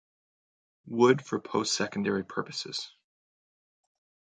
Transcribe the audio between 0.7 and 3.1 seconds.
Wood for post-secondary purposes.